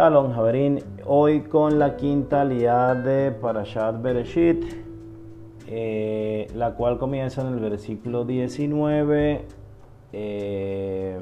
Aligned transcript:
Shalom, 0.00 0.32
Javerín. 0.32 0.78
Hoy 1.04 1.40
con 1.42 1.78
la 1.78 1.94
quinta 1.94 2.42
liad 2.42 2.96
de 2.96 3.32
Parashat 3.32 4.00
Bereshit, 4.00 4.64
eh, 5.66 6.46
la 6.54 6.74
cual 6.74 6.96
comienza 6.96 7.42
en 7.42 7.48
el 7.48 7.60
versículo 7.60 8.24
19 8.24 9.44
eh, 10.14 11.18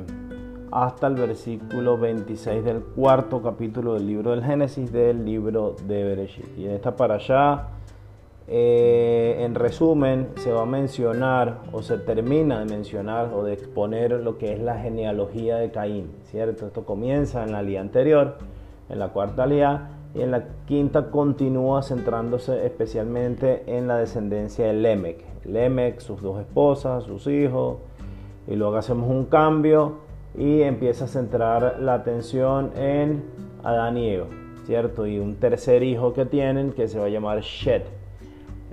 hasta 0.71 1.09
el 1.09 1.15
versículo 1.17 1.99
26 1.99 2.62
del 2.62 2.83
cuarto 2.95 3.43
capítulo 3.43 3.95
del 3.95 4.07
libro 4.07 4.30
del 4.30 4.45
Génesis 4.45 4.93
del 4.93 5.25
libro 5.25 5.75
de 5.89 6.05
Bereshit. 6.05 6.57
Y 6.57 6.67
en 6.67 6.71
esta 6.71 6.95
Parashá, 6.95 7.71
eh, 8.47 9.39
en 9.41 9.57
resumen, 9.57 10.29
se 10.37 10.53
va 10.53 10.63
a 10.63 10.67
mencionar 10.67 11.63
o 11.73 11.83
se 11.83 11.99
termina 11.99 12.60
de 12.60 12.66
mencionar 12.66 13.33
o 13.35 13.43
de 13.43 13.55
exponer 13.55 14.13
lo 14.13 14.38
que 14.38 14.52
es 14.52 14.60
la 14.60 14.79
genealogía 14.79 15.57
de 15.57 15.73
Caín, 15.73 16.13
¿cierto? 16.30 16.69
Esto 16.69 16.85
comienza 16.85 17.43
en 17.43 17.51
la 17.51 17.63
lía 17.63 17.80
anterior, 17.80 18.37
en 18.88 18.98
la 18.98 19.09
cuarta 19.09 19.47
lía, 19.47 19.91
y 20.15 20.23
en 20.23 20.30
la 20.30 20.45
quinta 20.66 21.10
continúa 21.10 21.83
centrándose 21.83 22.65
especialmente 22.65 23.65
en 23.66 23.87
la 23.87 23.98
descendencia 23.98 24.66
de 24.66 24.73
Lemec. 24.73 25.24
Lemec, 25.45 26.01
sus 26.01 26.23
dos 26.23 26.41
esposas, 26.41 27.05
sus 27.05 27.27
hijos, 27.27 27.79
y 28.46 28.56
luego 28.56 28.77
hacemos 28.77 29.10
un 29.10 29.27
cambio 29.27 29.98
y 30.37 30.62
empieza 30.62 31.05
a 31.05 31.09
centrar 31.09 31.79
la 31.80 31.95
atención 31.95 32.70
en 32.77 33.24
Adán 33.62 33.98
y 33.98 34.10
Eva, 34.10 34.27
¿cierto? 34.65 35.07
Y 35.07 35.18
un 35.18 35.37
tercer 35.37 35.82
hijo 35.82 36.15
que 36.15 36.24
tienen 36.24 36.73
que 36.73 36.88
se 36.88 36.98
va 36.98 37.07
a 37.07 37.09
llamar 37.09 37.41
Shed. 37.41 37.82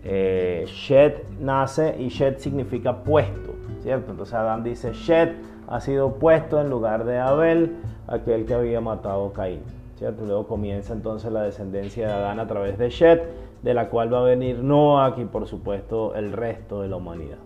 Eh, 0.04 0.66
Shed 0.68 1.14
nace 1.40 1.96
y 2.00 2.10
Shed 2.10 2.38
significa 2.38 3.04
puesto, 3.04 3.56
¿cierto? 3.82 4.12
Entonces 4.12 4.36
Adán 4.36 4.64
dice, 4.64 4.94
Shed 4.94 5.30
ha 5.68 5.82
sido 5.82 6.14
puesto 6.14 6.62
en 6.62 6.70
lugar 6.70 7.06
de 7.06 7.18
Abel, 7.18 7.76
aquel 8.08 8.46
que 8.46 8.54
había 8.54 8.80
matado 8.82 9.28
a 9.28 9.34
Caín, 9.34 9.62
¿cierto? 9.98 10.26
Luego 10.26 10.48
comienza 10.48 10.94
entonces 10.94 11.32
la 11.32 11.44
descendencia 11.44 12.08
de 12.08 12.14
Adán 12.14 12.40
a 12.40 12.48
través 12.48 12.78
de 12.78 12.90
Shed, 12.90 13.22
de 13.64 13.74
la 13.74 13.90
cual 13.90 14.14
va 14.14 14.20
a 14.20 14.24
venir 14.24 14.60
Noah 14.60 15.16
y 15.18 15.26
por 15.26 15.48
supuesto 15.48 16.16
el 16.16 16.32
resto 16.32 16.82
de 16.82 16.90
la 16.90 16.98
humanidad. 16.98 17.38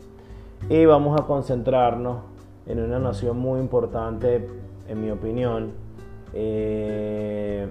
Y 0.70 0.86
vamos 0.86 1.20
a 1.20 1.26
concentrarnos 1.26 2.18
en 2.68 2.80
una 2.80 3.00
noción 3.00 3.40
muy 3.40 3.60
importante, 3.60 4.48
en 4.88 5.02
mi 5.02 5.10
opinión, 5.10 5.72
eh, 6.34 7.68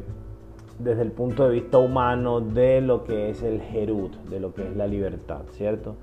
desde 0.79 1.03
el 1.03 1.13
punto 1.13 1.45
de 1.45 1.55
vista 1.55 1.79
humano 1.79 2.41
de 2.41 2.81
lo 2.81 3.05
que 3.05 3.31
es 3.31 3.43
el 3.43 3.61
Jerut, 3.61 4.15
de 4.25 4.41
lo 4.41 4.55
que 4.55 4.63
es 4.63 4.77
la 4.77 4.87
libertad, 4.87 5.43
¿cierto? 5.53 5.97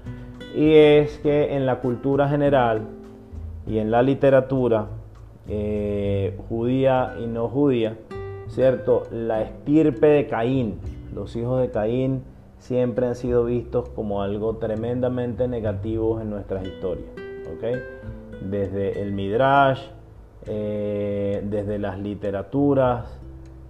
Y 0.53 0.73
es 0.73 1.17
que 1.19 1.55
en 1.55 1.65
la 1.65 1.79
cultura 1.79 2.27
general 2.29 2.81
y 3.65 3.79
en 3.79 3.89
la 3.89 4.01
literatura 4.01 4.87
eh, 5.47 6.37
judía 6.49 7.15
y 7.19 7.27
no 7.27 7.47
judía, 7.47 7.97
¿cierto? 8.55 9.03
La 9.11 9.41
estirpe 9.41 10.07
de 10.07 10.27
Caín, 10.27 10.79
los 11.13 11.35
hijos 11.35 11.61
de 11.61 11.71
Caín, 11.71 12.23
siempre 12.57 13.05
han 13.05 13.15
sido 13.15 13.43
vistos 13.43 13.89
como 13.89 14.21
algo 14.21 14.55
tremendamente 14.55 15.49
negativo 15.49 16.21
en 16.21 16.29
nuestras 16.29 16.65
historias, 16.65 17.09
¿ok? 17.53 18.43
Desde 18.49 19.01
el 19.01 19.11
Midrash, 19.11 19.81
eh, 20.45 21.43
desde 21.49 21.79
las 21.79 21.99
literaturas, 21.99 23.19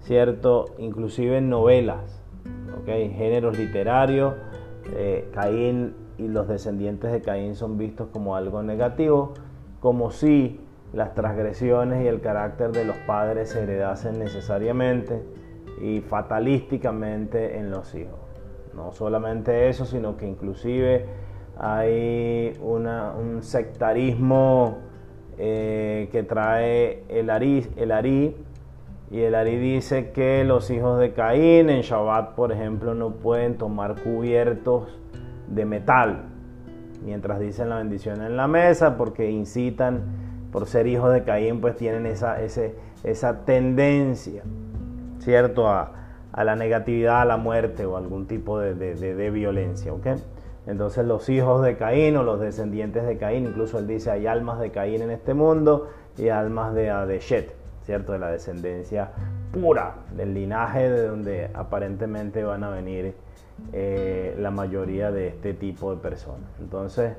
¿cierto? 0.01 0.65
Inclusive 0.77 1.39
en 1.39 1.49
novelas, 1.49 2.21
¿ok? 2.79 2.85
Géneros 2.85 3.57
literarios, 3.57 4.35
eh, 4.95 5.27
Caín 5.33 5.95
y 6.19 6.27
los 6.27 6.47
descendientes 6.47 7.11
de 7.11 7.21
Caín 7.21 7.55
son 7.55 7.79
vistos 7.79 8.09
como 8.13 8.35
algo 8.35 8.61
negativo, 8.61 9.33
como 9.79 10.11
si 10.11 10.59
las 10.93 11.13
transgresiones 11.13 12.03
y 12.03 12.07
el 12.07 12.21
carácter 12.21 12.71
de 12.71 12.85
los 12.85 12.97
padres 12.99 13.49
se 13.49 13.63
heredasen 13.63 14.19
necesariamente 14.19 15.21
y 15.81 16.01
fatalísticamente 16.01 17.57
en 17.57 17.69
los 17.69 17.93
hijos. 17.95 18.19
No 18.73 18.91
solamente 18.91 19.69
eso, 19.69 19.85
sino 19.85 20.17
que 20.17 20.27
inclusive 20.27 21.05
hay 21.57 22.57
un 22.61 23.39
sectarismo 23.41 24.77
eh, 25.37 26.09
que 26.11 26.23
trae 26.23 27.03
el 27.09 27.29
Ari, 27.29 27.67
el 27.77 27.91
Ari, 27.91 28.35
y 29.11 29.21
el 29.21 29.35
Ari 29.35 29.57
dice 29.57 30.11
que 30.11 30.43
los 30.43 30.69
hijos 30.71 30.99
de 30.99 31.13
Caín 31.13 31.69
en 31.69 31.81
Shabbat, 31.81 32.35
por 32.35 32.51
ejemplo, 32.51 32.95
no 32.95 33.11
pueden 33.11 33.57
tomar 33.57 34.01
cubiertos 34.01 34.99
de 35.47 35.65
metal, 35.65 36.23
mientras 37.03 37.39
dicen 37.39 37.69
la 37.69 37.77
bendición 37.77 38.21
en 38.21 38.35
la 38.35 38.47
mesa, 38.47 38.97
porque 38.97 39.29
incitan, 39.29 40.03
por 40.55 40.67
ser 40.67 40.87
hijos 40.87 41.11
de 41.11 41.25
Caín, 41.25 41.59
pues 41.59 41.75
tienen 41.75 42.05
esa, 42.05 42.37
esa 43.03 43.41
tendencia, 43.43 44.41
¿cierto? 45.19 45.67
A, 45.67 45.91
a 46.31 46.43
la 46.45 46.55
negatividad, 46.55 47.23
a 47.23 47.25
la 47.25 47.35
muerte 47.35 47.85
o 47.85 47.97
algún 47.97 48.25
tipo 48.25 48.57
de, 48.61 49.29
violencia. 49.31 49.91
¿ok? 49.91 50.07
Entonces 50.65 51.05
los 51.05 51.27
hijos 51.27 51.61
de 51.61 51.75
Caín 51.75 52.15
o 52.15 52.23
los 52.23 52.39
descendientes 52.39 53.05
de 53.05 53.17
Caín, 53.17 53.47
incluso 53.47 53.79
él 53.79 53.87
dice 53.87 54.11
hay 54.11 54.27
almas 54.27 54.61
de 54.61 54.71
Caín 54.71 55.01
en 55.01 55.11
este 55.11 55.33
mundo 55.33 55.89
y 56.17 56.29
almas 56.29 56.73
de 56.73 56.89
Adeshet, 56.89 57.53
¿cierto? 57.83 58.13
De 58.13 58.19
la 58.19 58.31
descendencia 58.31 59.11
pura, 59.51 59.95
del 60.15 60.33
linaje 60.33 60.89
de 60.89 61.05
donde 61.05 61.49
aparentemente 61.53 62.45
van 62.45 62.63
a 62.63 62.69
venir 62.69 63.13
eh, 63.73 64.33
la 64.39 64.51
mayoría 64.51 65.11
de 65.11 65.27
este 65.27 65.53
tipo 65.53 65.93
de 65.93 66.01
personas. 66.01 66.47
Entonces, 66.61 67.17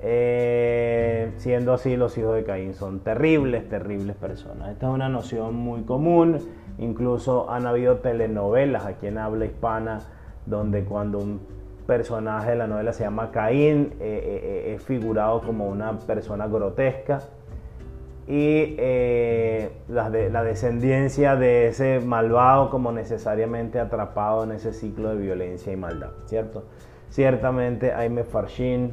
eh, 0.00 1.32
siendo 1.36 1.72
así, 1.72 1.96
los 1.96 2.16
hijos 2.18 2.34
de 2.36 2.44
Caín 2.44 2.74
son 2.74 3.00
terribles, 3.00 3.68
terribles 3.68 4.16
personas. 4.16 4.70
Esta 4.70 4.88
es 4.88 4.94
una 4.94 5.08
noción 5.08 5.54
muy 5.54 5.82
común 5.82 6.40
Incluso 6.78 7.50
han 7.50 7.66
habido 7.66 7.96
telenovelas 7.96 8.86
aquí 8.86 9.08
en 9.08 9.18
habla 9.18 9.46
hispana 9.46 10.00
donde 10.46 10.84
cuando 10.84 11.18
un 11.18 11.40
personaje 11.88 12.50
de 12.50 12.56
la 12.56 12.68
novela 12.68 12.92
se 12.92 13.02
llama 13.02 13.32
Caín 13.32 13.94
eh, 13.98 14.40
eh, 14.44 14.74
es 14.74 14.82
figurado 14.82 15.40
como 15.40 15.66
una 15.66 15.98
persona 15.98 16.46
grotesca 16.46 17.22
y 18.28 18.76
la, 19.88 20.44
descendencia 20.44 21.34
de 21.34 21.68
ese 21.68 21.98
malvado 21.98 22.70
como 22.70 22.92
necesariamente 22.92 23.80
atrapado 23.80 24.44
en 24.44 24.52
ese 24.52 24.72
ciclo 24.72 25.08
de 25.08 25.16
violencia 25.16 25.72
y 25.72 25.76
maldad, 25.76 26.10
¿cierto? 26.26 26.64
Ciertamente 27.08 27.92
hay 27.92 28.10
mefarshin 28.10 28.92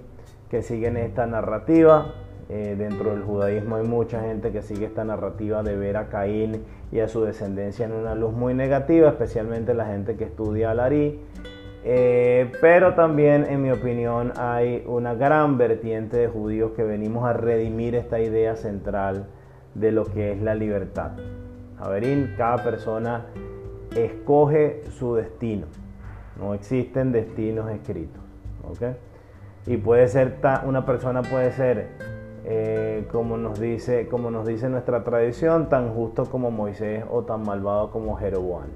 que 0.49 0.61
siguen 0.61 0.97
esta 0.97 1.25
narrativa, 1.25 2.13
eh, 2.47 2.75
dentro 2.77 3.09
del 3.09 3.23
judaísmo 3.23 3.77
hay 3.77 3.87
mucha 3.87 4.21
gente 4.21 4.51
que 4.51 4.61
sigue 4.61 4.85
esta 4.85 5.03
narrativa 5.03 5.63
de 5.63 5.75
ver 5.75 5.97
a 5.97 6.09
Caín 6.09 6.63
y 6.91 6.99
a 6.99 7.07
su 7.07 7.23
descendencia 7.23 7.85
en 7.85 7.91
una 7.91 8.13
luz 8.13 8.33
muy 8.33 8.53
negativa, 8.53 9.09
especialmente 9.09 9.73
la 9.73 9.85
gente 9.85 10.15
que 10.15 10.25
estudia 10.25 10.71
al 10.71 10.79
Ari. 10.79 11.19
Eh, 11.83 12.51
pero 12.61 12.93
también, 12.93 13.45
en 13.49 13.61
mi 13.61 13.71
opinión, 13.71 14.33
hay 14.37 14.83
una 14.87 15.13
gran 15.15 15.57
vertiente 15.57 16.17
de 16.17 16.27
judíos 16.27 16.71
que 16.75 16.83
venimos 16.83 17.25
a 17.25 17.33
redimir 17.33 17.95
esta 17.95 18.19
idea 18.19 18.55
central 18.55 19.27
de 19.73 19.91
lo 19.91 20.05
que 20.05 20.31
es 20.31 20.41
la 20.41 20.55
libertad. 20.55 21.11
Averín, 21.79 22.33
cada 22.37 22.63
persona 22.63 23.25
escoge 23.95 24.81
su 24.89 25.15
destino. 25.15 25.67
No 26.39 26.53
existen 26.53 27.11
destinos 27.11 27.69
escritos. 27.71 28.21
Y 29.67 29.77
puede 29.77 30.07
ser, 30.07 30.37
una 30.65 30.85
persona 30.85 31.21
puede 31.23 31.51
ser 31.51 31.87
eh, 32.45 33.07
como, 33.11 33.37
nos 33.37 33.59
dice, 33.59 34.07
como 34.07 34.29
nos 34.29 34.45
dice 34.45 34.69
nuestra 34.69 35.03
tradición, 35.03 35.69
tan 35.69 35.93
justo 35.93 36.25
como 36.25 36.51
Moisés 36.51 37.03
o 37.09 37.23
tan 37.23 37.43
malvado 37.43 37.89
como 37.89 38.15
Jeroboam. 38.15 38.67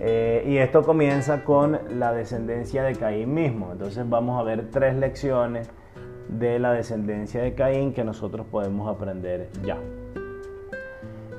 Eh, 0.00 0.44
y 0.46 0.56
esto 0.56 0.82
comienza 0.82 1.44
con 1.44 1.78
la 1.98 2.12
descendencia 2.12 2.82
de 2.82 2.94
Caín 2.94 3.34
mismo. 3.34 3.72
Entonces 3.72 4.08
vamos 4.08 4.40
a 4.40 4.42
ver 4.42 4.70
tres 4.70 4.96
lecciones 4.96 5.68
de 6.28 6.58
la 6.58 6.72
descendencia 6.72 7.42
de 7.42 7.54
Caín 7.54 7.92
que 7.92 8.04
nosotros 8.04 8.46
podemos 8.50 8.88
aprender 8.88 9.50
ya. 9.62 9.76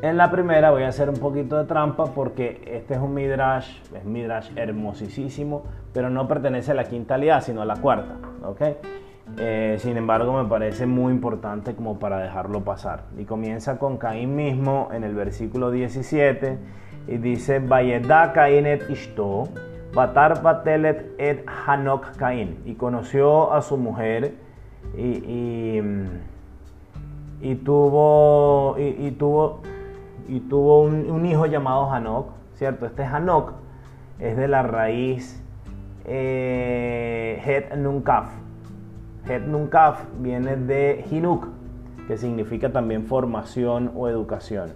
En 0.02 0.18
la 0.18 0.30
primera 0.30 0.70
voy 0.70 0.84
a 0.84 0.90
hacer 0.90 1.10
un 1.10 1.18
poquito 1.18 1.58
de 1.58 1.66
trampa 1.66 2.06
porque 2.14 2.62
este 2.68 2.94
es 2.94 3.00
un 3.00 3.16
midrash, 3.16 3.80
es 3.96 4.06
midrash 4.06 4.52
hermosísimo, 4.56 5.64
pero 5.96 6.10
no 6.10 6.28
pertenece 6.28 6.72
a 6.72 6.74
la 6.74 6.84
quinta 6.84 7.18
liada, 7.18 7.40
sino 7.40 7.62
a 7.62 7.66
la 7.66 7.78
cuarta. 7.78 8.18
¿okay? 8.44 8.76
Eh, 9.38 9.78
sin 9.80 9.96
embargo, 9.96 10.34
me 10.34 10.48
parece 10.48 10.86
muy 10.86 11.14
importante 11.14 11.74
como 11.74 12.00
para 12.00 12.20
dejarlo 12.20 12.66
pasar. 12.66 13.06
Y 13.18 13.24
comienza 13.24 13.80
con 13.80 13.98
Caín 13.98 14.36
mismo 14.36 14.90
en 14.92 15.06
el 15.06 15.16
versículo 15.16 15.72
17 15.72 16.58
y 17.08 17.18
dice, 17.18 17.60
Vayeda 17.60 18.34
Caín 18.34 18.66
et 18.66 18.90
Ishto, 18.90 19.48
Batar 19.94 20.42
et 21.18 21.46
Hanok 21.48 22.18
Caín. 22.18 22.60
Y 22.66 22.74
conoció 22.74 23.54
a 23.54 23.62
su 23.62 23.78
mujer 23.78 24.34
y, 24.98 25.80
y, 27.42 27.56
tuvo, 27.64 28.76
y, 28.78 29.12
tuvo, 29.12 29.62
y 30.28 30.42
tuvo 30.42 30.82
un, 30.82 31.26
hijo 31.26 31.46
llamado 31.46 31.90
Hanok, 31.90 32.32
¿cierto? 32.56 32.86
Este 32.86 33.06
Hanok 33.06 33.54
es 34.20 34.36
de 34.36 34.50
la 34.50 34.62
raíz 34.62 35.42
eh, 36.08 37.42
Het 37.46 37.76
Nunkaf 37.78 38.46
Het 39.28 39.48
Nunkaf 39.48 40.04
viene 40.22 40.56
de 40.56 41.04
Hinuk, 41.10 41.48
que 42.08 42.16
significa 42.16 42.72
también 42.72 43.06
formación 43.06 43.92
o 43.96 44.08
educación. 44.08 44.74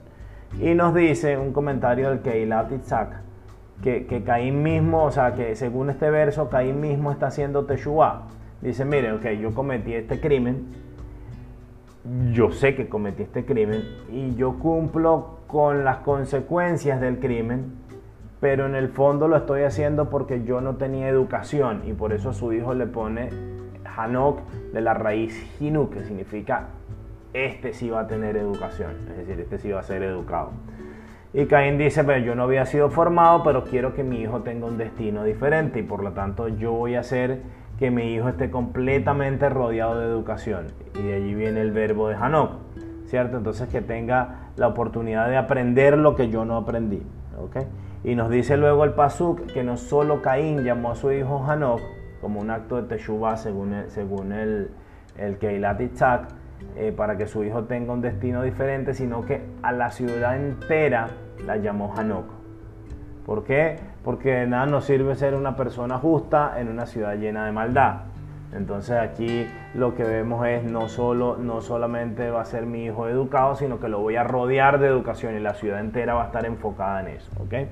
Y 0.60 0.74
nos 0.74 0.96
dice 0.96 1.38
un 1.38 1.54
comentario 1.54 2.10
del 2.10 2.22
Keilat 2.22 2.72
Itzhak, 2.72 3.22
que, 3.84 4.08
que 4.08 4.52
mismo, 4.52 5.04
o 5.04 5.12
sea, 5.12 5.36
que 5.36 5.56
según 5.56 5.92
este 5.92 6.10
verso, 6.10 6.50
Caín 6.50 6.82
mismo 6.82 7.12
está 7.12 7.28
haciendo 7.28 7.66
Teshuvah. 7.66 8.24
Dice, 8.62 8.86
mire, 8.86 9.14
ok, 9.14 9.26
yo 9.40 9.54
cometí 9.54 9.94
este 9.94 10.20
crimen, 10.20 10.66
yo 12.34 12.52
sé 12.52 12.74
que 12.74 12.90
cometí 12.90 13.24
este 13.24 13.46
crimen 13.46 13.84
y 14.12 14.34
yo 14.36 14.58
cumplo 14.58 15.38
con 15.48 15.86
las 15.86 15.98
consecuencias 15.98 17.00
del 17.00 17.20
crimen, 17.20 17.74
pero 18.40 18.66
en 18.66 18.76
el 18.76 18.90
fondo 18.90 19.28
lo 19.28 19.38
estoy 19.38 19.64
haciendo 19.64 20.10
porque 20.10 20.44
yo 20.44 20.62
no 20.62 20.76
tenía 20.76 21.10
educación 21.10 21.82
y 21.86 21.94
por 21.94 22.14
eso 22.14 22.30
a 22.30 22.34
su 22.34 22.54
hijo 22.54 22.74
le 22.74 22.88
pone 22.88 23.30
Hanok 23.84 24.42
de 24.74 24.82
la 24.82 24.94
raíz 24.94 25.36
Hinu, 25.60 25.90
que 25.90 26.04
significa 26.04 26.68
este 27.34 27.74
sí 27.74 27.90
va 27.90 28.02
a 28.02 28.08
tener 28.08 28.38
educación, 28.38 28.92
es 29.12 29.18
decir, 29.18 29.40
este 29.40 29.60
sí 29.60 29.72
va 29.72 29.82
a 29.82 29.84
ser 29.84 30.04
educado. 30.04 30.52
Y 31.32 31.46
Caín 31.46 31.78
dice, 31.78 32.04
pero 32.04 32.26
yo 32.26 32.34
no 32.34 32.44
había 32.44 32.66
sido 32.66 32.90
formado, 32.90 33.44
pero 33.44 33.64
quiero 33.64 33.94
que 33.94 34.04
mi 34.04 34.20
hijo 34.22 34.42
tenga 34.42 34.66
un 34.66 34.80
destino 34.80 35.24
diferente 35.24 35.80
y 35.80 35.84
por 35.84 36.04
lo 36.04 36.14
tanto 36.14 36.48
yo 36.48 36.72
voy 36.72 36.96
a 36.96 37.02
hacer 37.02 37.42
que 37.78 37.92
mi 37.92 38.14
hijo 38.14 38.30
esté 38.30 38.50
completamente 38.50 39.48
rodeado 39.48 40.00
de 40.00 40.08
educación. 40.08 40.68
Y 40.98 41.04
de 41.04 41.16
allí 41.16 41.36
viene 41.36 41.62
el 41.62 41.72
verbo 41.72 42.10
de 42.10 42.16
Hanok, 42.16 42.54
¿cierto? 43.06 43.38
Entonces 43.38 43.70
que 43.70 43.82
tenga 43.82 44.50
la 44.56 44.68
oportunidad 44.68 45.30
de 45.30 45.38
aprender 45.38 45.98
lo 46.00 46.16
que 46.16 46.30
yo 46.30 46.46
no 46.46 46.58
aprendí, 46.58 47.04
¿ok? 47.40 47.58
Y 48.04 48.16
nos 48.16 48.30
dice 48.30 48.56
luego 48.58 48.86
el 48.86 48.92
Pasuk 48.92 49.48
que 49.48 49.64
no 49.64 49.76
solo 49.78 50.22
Caín 50.22 50.64
llamó 50.64 50.92
a 50.92 50.96
su 50.96 51.12
hijo 51.12 51.44
Hanok 51.44 51.82
como 52.22 52.40
un 52.40 52.50
acto 52.50 52.78
de 52.78 52.84
Teshuvah 52.84 53.38
según 53.38 53.74
el, 53.74 53.90
según 53.90 54.32
el, 54.32 54.72
el 55.18 55.38
Keilat 55.38 55.82
eh, 56.76 56.94
para 56.96 57.18
que 57.18 57.28
su 57.28 57.44
hijo 57.44 57.64
tenga 57.64 57.94
un 57.94 58.02
destino 58.02 58.44
diferente, 58.44 58.94
sino 58.94 59.26
que 59.26 59.42
a 59.62 59.72
la 59.72 59.92
ciudad 59.92 60.36
entera 60.38 61.10
la 61.46 61.58
llamó 61.58 61.94
Hanok. 61.96 62.26
¿Por 63.26 63.44
qué? 63.44 63.78
Porque 64.04 64.32
de 64.32 64.48
nada 64.48 64.66
nos 64.66 64.86
sirve 64.86 65.16
ser 65.16 65.36
una 65.36 65.56
persona 65.56 65.98
justa 65.98 66.60
en 66.60 66.68
una 66.68 66.86
ciudad 66.86 67.16
llena 67.16 67.46
de 67.46 67.52
maldad. 67.52 68.09
Entonces 68.54 68.98
aquí 68.98 69.46
lo 69.76 69.94
que 69.94 70.04
vemos 70.04 70.46
es 70.48 70.64
no, 70.64 70.90
solo, 70.90 71.38
no 71.38 71.62
solamente 71.62 72.32
va 72.32 72.42
a 72.42 72.46
ser 72.46 72.66
mi 72.66 72.86
hijo 72.86 73.08
educado, 73.08 73.56
sino 73.56 73.80
que 73.80 73.90
lo 73.90 74.00
voy 74.00 74.16
a 74.16 74.24
rodear 74.24 74.80
de 74.80 74.88
educación 74.88 75.36
y 75.36 75.40
la 75.40 75.54
ciudad 75.54 75.80
entera 75.80 76.16
va 76.16 76.24
a 76.24 76.26
estar 76.28 76.46
enfocada 76.46 77.02
en 77.02 77.08
eso. 77.16 77.30
¿okay? 77.40 77.64
Eh, 77.64 77.68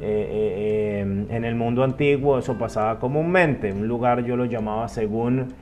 eh, 0.00 1.04
eh, 1.04 1.26
en 1.28 1.44
el 1.44 1.54
mundo 1.54 1.84
antiguo 1.84 2.38
eso 2.38 2.58
pasaba 2.58 2.98
comúnmente. 2.98 3.72
Un 3.72 3.86
lugar 3.86 4.24
yo 4.24 4.36
lo 4.36 4.46
llamaba 4.46 4.88
según 4.88 5.54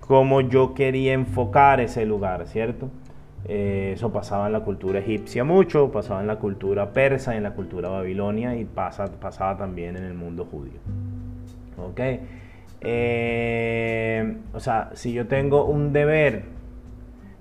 cómo 0.00 0.42
yo 0.42 0.74
quería 0.74 1.14
enfocar 1.14 1.80
ese 1.80 2.04
lugar, 2.04 2.46
¿cierto? 2.46 2.90
eso 3.48 4.12
pasaba 4.12 4.48
en 4.48 4.52
la 4.52 4.60
cultura 4.60 4.98
egipcia 4.98 5.44
mucho, 5.44 5.90
pasaba 5.90 6.20
en 6.20 6.26
la 6.26 6.36
cultura 6.36 6.92
persa, 6.92 7.36
en 7.36 7.44
la 7.44 7.52
cultura 7.52 7.88
babilonia 7.88 8.56
y 8.56 8.64
pasa, 8.64 9.06
pasaba 9.20 9.56
también 9.56 9.96
en 9.96 10.04
el 10.04 10.14
mundo 10.14 10.44
judío. 10.44 10.80
¿Ok? 11.78 12.00
O 14.52 14.60
sea, 14.60 14.90
si 14.94 15.12
yo 15.12 15.26
tengo 15.26 15.64
un 15.64 15.92
deber, 15.92 16.44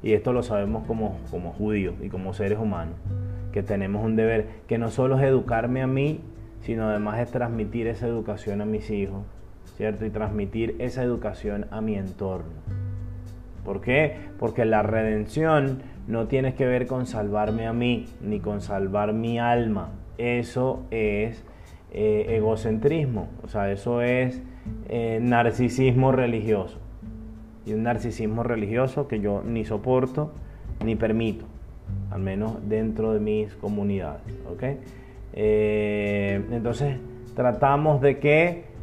y 0.01 0.13
esto 0.13 0.33
lo 0.33 0.44
sabemos 0.44 0.86
como, 0.86 1.19
como 1.31 1.51
judíos 1.51 1.95
y 2.01 2.09
como 2.09 2.33
seres 2.33 2.59
humanos, 2.59 2.95
que 3.51 3.63
tenemos 3.63 4.03
un 4.03 4.15
deber, 4.15 4.47
que 4.68 4.77
no 4.77 4.89
solo 4.89 5.18
es 5.18 5.24
educarme 5.24 5.81
a 5.81 5.88
mí, 5.88 6.21
sino 6.62 6.89
además 6.89 7.19
es 7.19 7.31
transmitir 7.31 7.88
esa 7.88 8.07
educación 8.07 8.62
a 8.62 8.65
mis 8.65 8.89
hijos, 8.89 9.24
¿cierto? 9.77 10.06
Y 10.06 10.09
transmitir 10.09 10.75
esa 10.80 11.03
educación 11.03 11.68
a 11.71 11.80
mi 11.80 11.95
entorno. 11.95 12.51
¿Por 13.63 13.81
qué? 13.81 14.18
Porque 14.39 14.65
la 14.65 14.83
redención 14.83 15.83
no 16.07 16.27
tiene 16.27 16.53
que 16.53 16.65
ver 16.65 16.88
con 16.88 17.06
salvarme 17.06 17.68
a 17.68 17.74
mí, 17.74 18.07
ni 18.21 18.39
con 18.39 18.62
salvar 18.62 19.13
mi 19.13 19.39
alma. 19.39 19.89
Eso 20.18 20.83
es 20.91 21.44
eh, 21.91 22.25
egocentrismo, 22.30 23.30
o 23.44 23.48
sea, 23.48 23.71
eso 23.71 24.01
es 24.01 24.41
eh, 24.89 25.19
narcisismo 25.21 26.12
religioso. 26.12 26.77
Y 27.65 27.73
un 27.73 27.83
narcisismo 27.83 28.44
religioso 28.44 29.07
que 29.07 29.19
yo 29.19 29.41
ni 29.44 29.65
soporto 29.65 30.31
ni 30.83 30.95
permito 30.95 31.45
al 32.12 32.21
menos 32.21 32.57
dentro 32.67 33.13
de 33.13 33.19
mis 33.19 33.53
comunidades. 33.56 34.21
Eh, 35.33 36.45
entonces 36.51 36.97
tratamos 37.35 38.01
de 38.01 38.19
que 38.19 38.75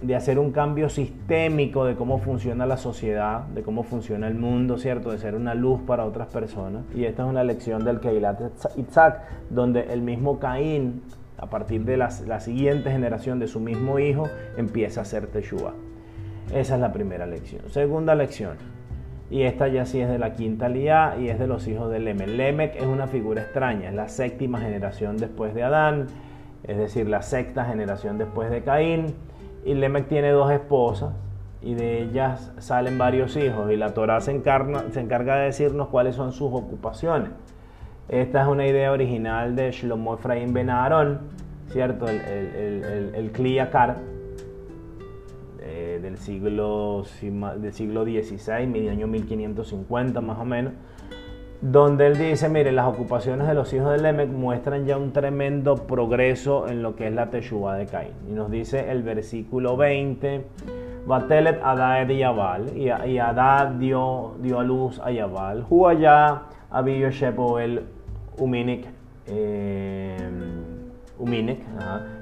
de 0.00 0.14
hacer 0.14 0.38
un 0.38 0.52
cambio 0.52 0.88
sistémico 0.88 1.84
de 1.84 1.96
cómo 1.96 2.18
funciona 2.18 2.66
la 2.66 2.76
sociedad, 2.76 3.46
de 3.46 3.62
cómo 3.62 3.82
funciona 3.82 4.28
el 4.28 4.34
mundo, 4.34 4.78
¿cierto? 4.78 5.10
De 5.10 5.18
ser 5.18 5.34
una 5.34 5.54
luz 5.54 5.80
para 5.82 6.04
otras 6.04 6.28
personas. 6.28 6.84
Y 6.94 7.04
esta 7.04 7.24
es 7.24 7.28
una 7.28 7.42
lección 7.42 7.84
del 7.84 7.98
Keilat 7.98 8.40
Itzhak, 8.76 9.50
donde 9.50 9.92
el 9.92 10.00
mismo 10.02 10.38
Caín, 10.38 11.02
a 11.38 11.46
partir 11.46 11.84
de 11.84 11.96
la, 11.96 12.10
siguiente 12.10 12.90
generación 12.90 13.38
de 13.38 13.46
su 13.46 13.60
mismo 13.60 13.98
hijo, 13.98 14.28
empieza 14.56 15.00
a 15.00 15.02
hacer 15.04 15.28
Teshuvah. 15.28 15.74
Esa 16.52 16.74
es 16.74 16.80
la 16.80 16.92
primera 16.92 17.26
lección. 17.26 17.62
Segunda 17.70 18.14
lección, 18.14 18.56
y 19.30 19.42
esta 19.42 19.68
ya 19.68 19.84
sí 19.84 20.00
es 20.00 20.08
de 20.08 20.18
la 20.18 20.32
quinta 20.32 20.68
lía 20.68 21.16
y 21.20 21.28
es 21.28 21.38
de 21.38 21.46
los 21.46 21.68
hijos 21.68 21.90
de 21.90 22.00
Lemec. 22.00 22.28
Lemec 22.28 22.76
es 22.76 22.86
una 22.86 23.06
figura 23.06 23.42
extraña, 23.42 23.90
es 23.90 23.94
la 23.94 24.08
séptima 24.08 24.58
generación 24.58 25.18
después 25.18 25.54
de 25.54 25.62
Adán, 25.62 26.06
es 26.64 26.76
decir, 26.78 27.08
la 27.08 27.22
sexta 27.22 27.64
generación 27.66 28.18
después 28.18 28.50
de 28.50 28.62
Caín. 28.62 29.14
Y 29.64 29.74
Lemec 29.74 30.08
tiene 30.08 30.30
dos 30.30 30.50
esposas 30.50 31.12
y 31.60 31.74
de 31.74 32.02
ellas 32.02 32.52
salen 32.58 32.96
varios 32.96 33.36
hijos 33.36 33.70
y 33.70 33.76
la 33.76 33.92
Torah 33.92 34.20
se 34.20 34.30
encarga 34.30 35.36
de 35.36 35.44
decirnos 35.44 35.88
cuáles 35.88 36.16
son 36.16 36.32
sus 36.32 36.52
ocupaciones. 36.52 37.30
Esta 38.08 38.42
es 38.42 38.48
una 38.48 38.66
idea 38.66 38.90
original 38.90 39.54
de 39.54 39.70
Shlomo 39.70 40.14
Efraim 40.14 40.52
Ben 40.54 40.70
¿cierto? 41.70 42.08
El, 42.08 42.20
el, 42.20 42.84
el, 42.84 43.14
el 43.14 43.30
del 46.00 46.16
siglo, 46.16 47.04
del 47.58 47.72
siglo 47.72 48.04
XVI, 48.04 48.88
año 48.88 49.06
1550 49.06 50.20
más 50.22 50.38
o 50.38 50.44
menos, 50.46 50.72
donde 51.60 52.06
él 52.06 52.16
dice, 52.16 52.48
mire, 52.48 52.72
las 52.72 52.86
ocupaciones 52.86 53.46
de 53.46 53.52
los 53.54 53.72
hijos 53.74 53.90
de 53.90 53.98
Lemec 53.98 54.30
muestran 54.30 54.86
ya 54.86 54.96
un 54.96 55.12
tremendo 55.12 55.74
progreso 55.86 56.68
en 56.68 56.82
lo 56.82 56.96
que 56.96 57.08
es 57.08 57.12
la 57.12 57.28
Teshuvah 57.28 57.76
de 57.76 57.86
Caín. 57.86 58.12
Y 58.28 58.32
nos 58.32 58.50
dice 58.50 58.90
el 58.90 59.02
versículo 59.02 59.76
20, 59.76 60.46
Batelet 61.06 61.60
Adá 61.62 62.04
de 62.04 62.16
Yabal, 62.16 62.76
y, 62.76 62.88
Adá 63.18 63.74
dio, 63.78 64.36
dio 64.40 64.60
a 64.60 64.64
luz 64.64 64.98
a 65.00 65.10
Yabal, 65.10 65.66
Huayá 65.68 66.42
Abiyo 66.70 67.08
el 67.58 67.82
Uminik, 68.38 68.86
eh, 69.26 70.16
Uminik, 71.18 71.60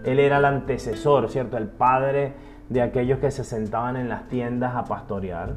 él 0.04 0.18
era 0.18 0.38
el 0.38 0.44
antecesor, 0.44 1.28
¿cierto? 1.30 1.56
El 1.56 1.68
padre 1.68 2.32
de 2.68 2.82
aquellos 2.82 3.18
que 3.18 3.30
se 3.30 3.44
sentaban 3.44 3.96
en 3.96 4.08
las 4.08 4.28
tiendas 4.28 4.74
a 4.74 4.84
pastorear. 4.84 5.54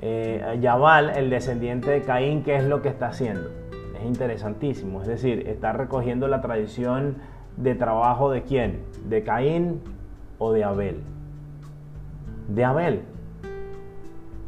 Eh, 0.00 0.58
Yabal, 0.60 1.10
el 1.10 1.30
descendiente 1.30 1.90
de 1.90 2.02
Caín, 2.02 2.42
¿qué 2.42 2.56
es 2.56 2.64
lo 2.64 2.82
que 2.82 2.88
está 2.88 3.08
haciendo? 3.08 3.50
Es 3.98 4.04
interesantísimo, 4.04 5.02
es 5.02 5.08
decir, 5.08 5.48
está 5.48 5.72
recogiendo 5.72 6.28
la 6.28 6.40
tradición 6.40 7.16
de 7.56 7.74
trabajo 7.74 8.30
de 8.30 8.42
quién? 8.42 8.84
¿De 9.08 9.22
Caín 9.22 9.80
o 10.38 10.52
de 10.52 10.64
Abel? 10.64 11.02
De 12.48 12.64
Abel. 12.64 13.02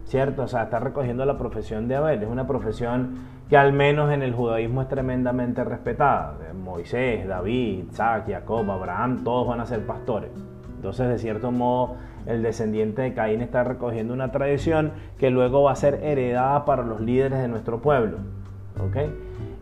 ¿Cierto? 0.04 0.42
O 0.42 0.48
sea, 0.48 0.64
está 0.64 0.78
recogiendo 0.78 1.24
la 1.24 1.36
profesión 1.36 1.88
de 1.88 1.96
Abel. 1.96 2.22
Es 2.22 2.28
una 2.28 2.46
profesión 2.46 3.18
que 3.48 3.56
al 3.56 3.72
menos 3.72 4.12
en 4.12 4.22
el 4.22 4.32
judaísmo 4.34 4.82
es 4.82 4.88
tremendamente 4.88 5.62
respetada. 5.64 6.34
Moisés, 6.54 7.26
David, 7.26 7.84
Isaac, 7.90 8.24
Jacob, 8.28 8.70
Abraham, 8.70 9.22
todos 9.22 9.46
van 9.46 9.60
a 9.60 9.66
ser 9.66 9.86
pastores. 9.86 10.30
Entonces, 10.74 11.08
de 11.08 11.18
cierto 11.18 11.52
modo, 11.52 11.96
el 12.26 12.42
descendiente 12.42 13.02
de 13.02 13.14
Caín 13.14 13.40
está 13.40 13.64
recogiendo 13.64 14.12
una 14.12 14.32
tradición 14.32 14.92
que 15.18 15.30
luego 15.30 15.62
va 15.62 15.72
a 15.72 15.76
ser 15.76 16.00
heredada 16.02 16.64
para 16.64 16.82
los 16.82 17.00
líderes 17.00 17.38
de 17.38 17.48
nuestro 17.48 17.80
pueblo. 17.80 18.18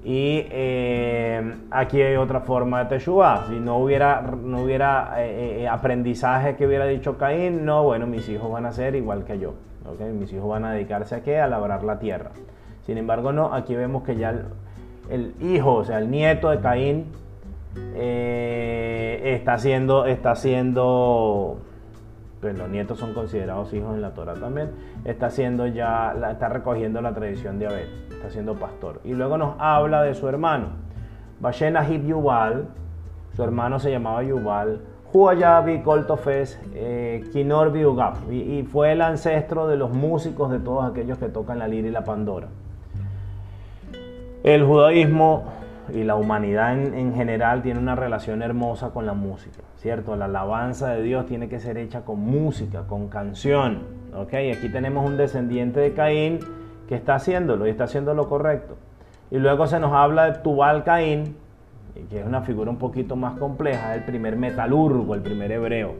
Y 0.02 0.46
eh, 0.50 1.54
aquí 1.70 2.02
hay 2.02 2.16
otra 2.16 2.40
forma 2.40 2.84
de 2.84 2.90
Teshuvah. 2.90 3.46
Si 3.48 3.58
no 3.58 3.78
hubiera, 3.78 4.20
no 4.20 4.62
hubiera 4.62 5.14
eh, 5.18 5.62
eh, 5.62 5.68
aprendizaje 5.68 6.56
que 6.56 6.66
hubiera 6.66 6.84
dicho 6.86 7.16
Caín, 7.16 7.64
no, 7.64 7.84
bueno, 7.84 8.06
mis 8.06 8.28
hijos 8.28 8.50
van 8.50 8.66
a 8.66 8.72
ser 8.72 8.96
igual 8.96 9.24
que 9.24 9.38
yo. 9.38 9.54
Mis 10.18 10.32
hijos 10.32 10.48
van 10.48 10.64
a 10.64 10.72
dedicarse 10.72 11.14
a 11.14 11.22
qué? 11.22 11.38
A 11.38 11.46
labrar 11.46 11.84
la 11.84 11.98
tierra. 11.98 12.30
Sin 12.86 12.98
embargo, 12.98 13.32
no, 13.32 13.54
aquí 13.54 13.74
vemos 13.74 14.02
que 14.02 14.16
ya 14.16 14.34
el 15.10 15.34
hijo, 15.40 15.74
o 15.74 15.84
sea, 15.84 15.98
el 15.98 16.10
nieto 16.10 16.50
de 16.50 16.60
Caín, 16.60 17.06
eh, 17.94 19.20
está 19.24 19.54
haciendo, 19.54 20.06
está 20.06 20.32
haciendo, 20.32 21.58
pues 22.40 22.56
los 22.56 22.68
nietos 22.68 22.98
son 22.98 23.14
considerados 23.14 23.72
hijos 23.72 23.94
en 23.94 24.02
la 24.02 24.10
Torah 24.10 24.34
también, 24.34 24.70
está 25.04 25.26
haciendo 25.26 25.66
ya, 25.66 26.14
está 26.30 26.48
recogiendo 26.48 27.00
la 27.00 27.14
tradición 27.14 27.58
de 27.58 27.66
Abel, 27.66 27.88
está 28.10 28.30
siendo 28.30 28.54
pastor. 28.54 29.00
Y 29.04 29.12
luego 29.12 29.38
nos 29.38 29.56
habla 29.58 30.02
de 30.02 30.14
su 30.14 30.28
hermano, 30.28 30.68
Bashen 31.40 31.76
Ahib 31.76 32.06
Yubal, 32.06 32.68
su 33.34 33.42
hermano 33.42 33.78
se 33.78 33.90
llamaba 33.90 34.22
Yubal, 34.22 34.80
Huayabi 35.12 35.82
Koltofes 35.82 36.60
eh, 36.74 37.24
Kinor 37.32 37.70
Biugaf, 37.70 38.30
y, 38.30 38.58
y 38.58 38.62
fue 38.64 38.92
el 38.92 39.00
ancestro 39.00 39.68
de 39.68 39.76
los 39.76 39.90
músicos 39.90 40.50
de 40.50 40.58
todos 40.58 40.90
aquellos 40.90 41.18
que 41.18 41.28
tocan 41.28 41.58
la 41.58 41.68
lira 41.68 41.88
y 41.88 41.92
la 41.92 42.02
pandora. 42.04 42.48
El 44.44 44.62
judaísmo 44.62 45.44
y 45.90 46.04
la 46.04 46.16
humanidad 46.16 46.78
en, 46.78 47.14
general 47.14 47.62
tiene 47.62 47.80
una 47.80 47.94
relación 47.94 48.42
hermosa 48.42 48.90
con 48.90 49.06
la 49.06 49.14
música, 49.14 49.62
¿cierto? 49.78 50.16
La 50.16 50.26
alabanza 50.26 50.90
de 50.90 51.02
Dios 51.02 51.24
tiene 51.24 51.48
que 51.48 51.60
ser 51.60 51.78
hecha 51.78 52.02
con 52.02 52.20
música, 52.20 52.82
con 52.86 53.08
canción, 53.08 53.84
¿ok? 54.14 54.34
Aquí 54.54 54.68
tenemos 54.70 55.06
un 55.06 55.16
descendiente 55.16 55.80
de 55.80 55.94
Caín 55.94 56.40
que 56.86 56.94
está 56.94 57.14
haciéndolo 57.14 57.66
y 57.66 57.70
está 57.70 57.84
haciendo 57.84 58.12
lo 58.12 58.28
correcto. 58.28 58.76
Y 59.30 59.38
luego 59.38 59.66
se 59.66 59.80
nos 59.80 59.94
habla 59.94 60.30
de 60.30 60.38
Tubal 60.40 60.84
Caín, 60.84 61.36
que 62.10 62.20
es 62.20 62.26
una 62.26 62.42
figura 62.42 62.70
un 62.70 62.76
poquito 62.76 63.16
más 63.16 63.38
compleja, 63.38 63.94
el 63.94 64.02
primer 64.02 64.36
metalurgo, 64.36 65.14
el 65.14 65.22
primer 65.22 65.52
hebreo. 65.52 65.94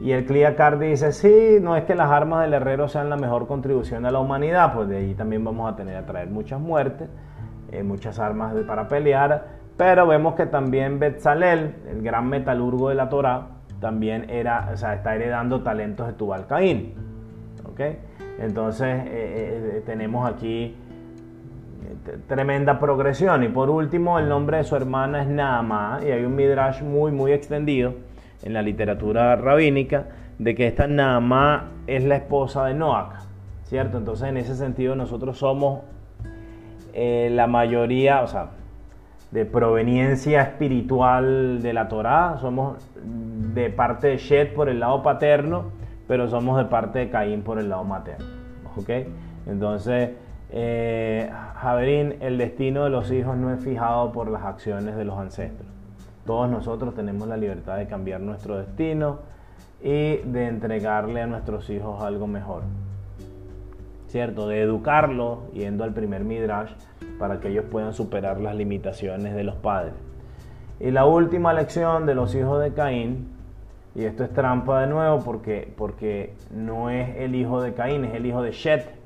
Y 0.00 0.12
el 0.12 0.24
Cliacar 0.24 0.78
dice, 0.78 1.12
sí, 1.12 1.58
no 1.60 1.76
es 1.76 1.84
que 1.84 1.94
las 1.94 2.10
armas 2.10 2.44
del 2.44 2.54
herrero 2.54 2.88
sean 2.88 3.10
la 3.10 3.18
mejor 3.18 3.46
contribución 3.46 4.06
a 4.06 4.10
la 4.10 4.20
humanidad, 4.20 4.72
pues 4.72 4.88
de 4.88 4.96
ahí 4.96 5.12
también 5.12 5.44
vamos 5.44 5.70
a 5.70 5.76
tener 5.76 5.96
a 5.96 6.06
traer 6.06 6.30
muchas 6.30 6.60
muertes, 6.60 7.10
eh, 7.72 7.82
muchas 7.82 8.18
armas 8.18 8.54
para 8.66 8.88
pelear, 8.88 9.46
pero 9.76 10.06
vemos 10.06 10.34
que 10.34 10.46
también 10.46 10.98
Betzalel, 10.98 11.74
el 11.90 12.02
gran 12.02 12.28
metalurgo 12.28 12.88
de 12.88 12.94
la 12.94 13.08
Torah, 13.08 13.48
también 13.80 14.28
era, 14.28 14.70
o 14.72 14.76
sea, 14.76 14.94
está 14.94 15.14
heredando 15.14 15.62
talentos 15.62 16.06
de 16.06 16.12
Tubal 16.14 16.46
Caín. 16.46 16.94
¿ok? 17.64 17.80
Entonces 18.40 18.86
eh, 19.06 19.76
eh, 19.76 19.82
tenemos 19.86 20.28
aquí 20.28 20.74
tremenda 22.26 22.78
progresión. 22.78 23.44
Y 23.44 23.48
por 23.48 23.70
último, 23.70 24.18
el 24.18 24.28
nombre 24.28 24.58
de 24.58 24.64
su 24.64 24.76
hermana 24.76 25.22
es 25.22 25.28
Naamá, 25.28 26.00
y 26.02 26.10
hay 26.10 26.24
un 26.24 26.34
midrash 26.34 26.82
muy, 26.82 27.12
muy 27.12 27.32
extendido 27.32 27.94
en 28.42 28.52
la 28.52 28.62
literatura 28.62 29.36
rabínica 29.36 30.06
de 30.38 30.54
que 30.54 30.66
esta 30.66 30.86
Naamá 30.86 31.70
es 31.86 32.04
la 32.04 32.16
esposa 32.16 32.66
de 32.66 32.74
Noach, 32.74 33.14
¿cierto? 33.64 33.98
Entonces, 33.98 34.28
en 34.28 34.36
ese 34.36 34.54
sentido, 34.54 34.94
nosotros 34.94 35.38
somos 35.38 35.80
eh, 36.92 37.28
la 37.32 37.46
mayoría, 37.46 38.22
o 38.22 38.26
sea, 38.26 38.50
de 39.30 39.44
proveniencia 39.44 40.42
espiritual 40.42 41.60
de 41.62 41.72
la 41.72 41.88
Torá, 41.88 42.38
somos 42.40 42.78
de 43.54 43.70
parte 43.70 44.08
de 44.08 44.16
Shet 44.16 44.54
por 44.54 44.68
el 44.68 44.80
lado 44.80 45.02
paterno, 45.02 45.66
pero 46.06 46.28
somos 46.28 46.56
de 46.58 46.64
parte 46.64 46.98
de 47.00 47.10
Caín 47.10 47.42
por 47.42 47.58
el 47.58 47.68
lado 47.68 47.84
materno, 47.84 48.24
¿ok? 48.76 48.90
Entonces, 49.46 50.10
eh, 50.50 51.30
Javerín, 51.56 52.16
el 52.20 52.38
destino 52.38 52.84
de 52.84 52.90
los 52.90 53.10
hijos 53.10 53.36
no 53.36 53.52
es 53.52 53.62
fijado 53.62 54.12
por 54.12 54.30
las 54.30 54.42
acciones 54.44 54.96
de 54.96 55.04
los 55.04 55.18
ancestros. 55.18 55.68
Todos 56.24 56.50
nosotros 56.50 56.94
tenemos 56.94 57.28
la 57.28 57.36
libertad 57.36 57.76
de 57.76 57.86
cambiar 57.86 58.20
nuestro 58.20 58.58
destino 58.58 59.18
y 59.82 60.16
de 60.16 60.46
entregarle 60.46 61.22
a 61.22 61.26
nuestros 61.26 61.68
hijos 61.70 62.02
algo 62.02 62.26
mejor. 62.26 62.62
¿Cierto? 64.08 64.48
De 64.48 64.62
educarlos 64.62 65.50
yendo 65.52 65.84
al 65.84 65.92
primer 65.92 66.24
Midrash 66.24 66.72
para 67.18 67.40
que 67.40 67.48
ellos 67.48 67.66
puedan 67.70 67.94
superar 67.94 68.40
las 68.40 68.54
limitaciones 68.56 69.34
de 69.34 69.44
los 69.44 69.56
padres. 69.56 69.94
Y 70.80 70.90
la 70.90 71.04
última 71.06 71.52
lección 71.52 72.06
de 72.06 72.14
los 72.14 72.34
hijos 72.34 72.60
de 72.62 72.72
Caín, 72.72 73.28
y 73.94 74.04
esto 74.04 74.24
es 74.24 74.32
trampa 74.32 74.80
de 74.80 74.86
nuevo 74.86 75.20
porque, 75.24 75.72
porque 75.76 76.34
no 76.54 76.88
es 76.90 77.16
el 77.16 77.34
hijo 77.34 77.60
de 77.60 77.74
Caín, 77.74 78.04
es 78.04 78.14
el 78.14 78.26
hijo 78.26 78.42
de 78.42 78.52
Shet, 78.52 78.98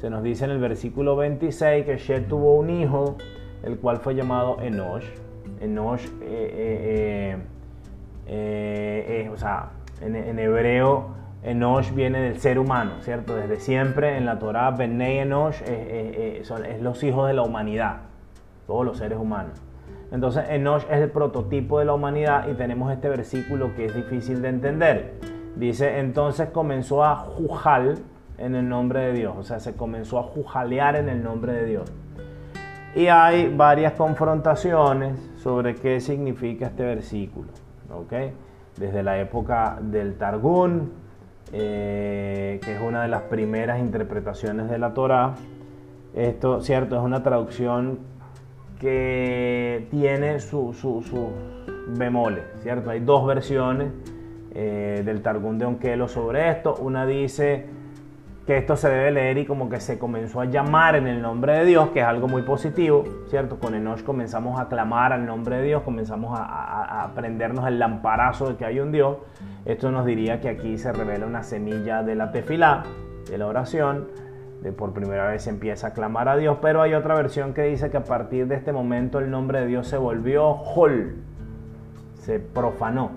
se 0.00 0.10
nos 0.10 0.22
dice 0.22 0.44
en 0.44 0.50
el 0.50 0.58
versículo 0.58 1.16
26 1.16 1.86
que 1.86 1.96
Shet 1.96 2.28
tuvo 2.28 2.56
un 2.56 2.68
hijo, 2.68 3.16
el 3.62 3.78
cual 3.78 3.96
fue 3.96 4.14
llamado 4.14 4.58
Enosh. 4.60 5.06
Enosh, 5.60 6.04
eh, 6.20 7.38
eh, 8.26 9.24
eh, 9.24 9.30
o 9.32 9.36
sea, 9.38 9.70
en, 10.02 10.38
hebreo, 10.38 11.08
Enosh 11.42 11.92
viene 11.92 12.20
del 12.20 12.38
ser 12.38 12.58
humano, 12.58 12.92
¿cierto? 13.00 13.36
Desde 13.36 13.60
siempre 13.60 14.16
en 14.16 14.26
la 14.26 14.38
Torah, 14.38 14.70
Benei 14.72 15.18
Enosh 15.18 15.62
es, 15.62 16.50
es 16.50 16.82
los 16.82 17.02
hijos 17.04 17.28
de 17.28 17.34
la 17.34 17.42
humanidad, 17.42 17.98
todos 18.66 18.84
los 18.84 18.98
seres 18.98 19.18
humanos. 19.18 19.62
Entonces, 20.12 20.44
Enosh 20.48 20.84
es 20.90 21.00
el 21.00 21.10
prototipo 21.10 21.78
de 21.78 21.84
la 21.84 21.94
humanidad 21.94 22.48
y 22.48 22.54
tenemos 22.54 22.92
este 22.92 23.08
versículo 23.08 23.74
que 23.74 23.86
es 23.86 23.94
difícil 23.94 24.42
de 24.42 24.48
entender. 24.48 25.14
Dice, 25.56 25.98
entonces 26.00 26.50
comenzó 26.50 27.04
a 27.04 27.16
Jujal, 27.16 27.98
en 28.38 28.54
el 28.54 28.68
nombre 28.68 29.00
de 29.00 29.12
Dios, 29.12 29.34
o 29.36 29.42
sea, 29.42 29.60
se 29.60 29.74
comenzó 29.74 30.18
a 30.18 30.22
jujalear 30.22 30.96
en 30.96 31.08
el 31.08 31.22
nombre 31.22 31.52
de 31.52 31.64
Dios. 31.64 31.92
Y 32.94 33.08
hay 33.08 33.54
varias 33.54 33.92
confrontaciones 33.92 35.18
sobre 35.36 35.74
qué 35.74 36.00
significa 36.00 36.66
este 36.66 36.84
versículo, 36.84 37.48
¿ok? 37.94 38.12
Desde 38.78 39.02
la 39.02 39.18
época 39.18 39.78
del 39.80 40.16
Targún, 40.16 40.92
eh, 41.52 42.60
que 42.64 42.74
es 42.74 42.80
una 42.80 43.02
de 43.02 43.08
las 43.08 43.22
primeras 43.22 43.78
interpretaciones 43.78 44.68
de 44.68 44.78
la 44.78 44.94
Torá. 44.94 45.34
Esto, 46.14 46.60
cierto, 46.60 46.96
es 46.96 47.02
una 47.02 47.22
traducción 47.22 47.98
que 48.80 49.86
tiene 49.90 50.40
sus 50.40 50.76
su, 50.76 51.02
su 51.02 51.30
bemoles, 51.96 52.44
¿cierto? 52.62 52.90
Hay 52.90 53.00
dos 53.00 53.26
versiones 53.26 53.92
eh, 54.54 55.02
del 55.04 55.22
Targún 55.22 55.58
de 55.58 55.66
Onquelo 55.66 56.08
sobre 56.08 56.50
esto. 56.50 56.74
Una 56.80 57.06
dice 57.06 57.66
que 58.46 58.56
esto 58.56 58.76
se 58.76 58.88
debe 58.88 59.10
leer 59.10 59.38
y 59.38 59.44
como 59.44 59.68
que 59.68 59.80
se 59.80 59.98
comenzó 59.98 60.40
a 60.40 60.44
llamar 60.44 60.94
en 60.94 61.08
el 61.08 61.20
nombre 61.20 61.58
de 61.58 61.64
Dios, 61.64 61.88
que 61.90 62.00
es 62.00 62.06
algo 62.06 62.28
muy 62.28 62.42
positivo, 62.42 63.02
¿cierto? 63.28 63.58
Con 63.58 63.74
Enoch 63.74 64.04
comenzamos 64.04 64.60
a 64.60 64.68
clamar 64.68 65.12
al 65.12 65.26
nombre 65.26 65.56
de 65.56 65.64
Dios, 65.64 65.82
comenzamos 65.82 66.38
a, 66.38 67.02
aprendernos 67.02 67.66
el 67.66 67.80
lamparazo 67.80 68.50
de 68.50 68.56
que 68.56 68.64
hay 68.64 68.78
un 68.78 68.92
Dios. 68.92 69.16
Esto 69.64 69.90
nos 69.90 70.06
diría 70.06 70.40
que 70.40 70.48
aquí 70.48 70.78
se 70.78 70.92
revela 70.92 71.26
una 71.26 71.42
semilla 71.42 72.04
de 72.04 72.14
la 72.14 72.30
tefilá, 72.30 72.84
de 73.28 73.36
la 73.36 73.48
oración, 73.48 74.06
de 74.62 74.70
por 74.70 74.92
primera 74.92 75.26
vez 75.26 75.42
se 75.42 75.50
empieza 75.50 75.88
a 75.88 75.92
clamar 75.92 76.28
a 76.28 76.36
Dios, 76.36 76.58
pero 76.62 76.82
hay 76.82 76.94
otra 76.94 77.16
versión 77.16 77.52
que 77.52 77.62
dice 77.62 77.90
que 77.90 77.96
a 77.96 78.04
partir 78.04 78.46
de 78.46 78.54
este 78.54 78.72
momento 78.72 79.18
el 79.18 79.28
nombre 79.28 79.60
de 79.60 79.66
Dios 79.66 79.88
se 79.88 79.96
volvió 79.96 80.46
hol, 80.50 81.16
se 82.14 82.38
profanó, 82.38 83.10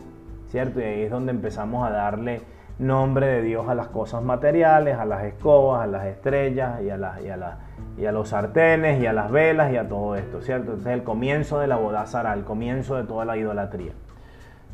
¿cierto? 0.47 0.79
Y 0.79 0.83
ahí 0.85 1.01
es 1.03 1.11
donde 1.11 1.31
empezamos 1.31 1.87
a 1.87 1.91
darle 1.91 2.41
nombre 2.79 3.27
de 3.27 3.41
Dios 3.41 3.67
a 3.67 3.75
las 3.75 3.87
cosas 3.87 4.23
materiales, 4.23 4.97
a 4.97 5.05
las 5.05 5.25
escobas, 5.25 5.83
a 5.83 5.87
las 5.87 6.05
estrellas 6.05 6.81
y 6.81 6.89
a, 6.89 8.11
los 8.11 8.29
sartenes 8.29 9.01
y 9.01 9.05
a 9.05 9.13
las 9.13 9.29
velas 9.29 9.71
y 9.73 9.77
a 9.77 9.87
todo 9.87 10.15
esto, 10.15 10.41
¿cierto? 10.41 10.71
Entonces 10.71 10.93
el 10.93 11.03
comienzo 11.03 11.59
de 11.59 11.67
la 11.67 11.75
bodazara, 11.75 12.33
el 12.33 12.45
comienzo 12.45 12.95
de 12.95 13.03
toda 13.03 13.25
la 13.25 13.37
idolatría. 13.37 13.91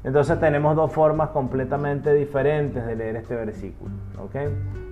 Entonces 0.03 0.39
tenemos 0.39 0.75
dos 0.75 0.91
formas 0.91 1.29
completamente 1.29 2.13
diferentes 2.13 2.85
de 2.85 2.95
leer 2.95 3.15
este 3.15 3.35
versículo, 3.35 3.91
¿ok? 4.23 4.35